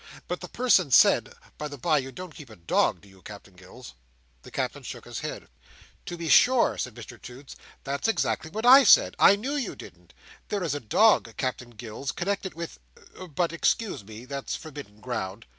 [0.27, 3.93] But the person said—by the bye, you don't keep a dog, you, Captain Gills?"
[4.41, 5.47] The Captain shook his head.
[6.07, 9.13] "To be sure," said Mr Toots, "that's exactly what I said.
[9.19, 10.15] I knew you didn't.
[10.49, 14.25] There is a dog, Captain Gills, connected with—but excuse me.
[14.25, 15.45] That's forbidden ground."